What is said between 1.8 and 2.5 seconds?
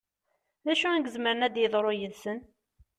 yid-sen?